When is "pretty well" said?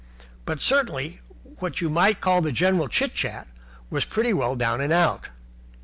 4.03-4.55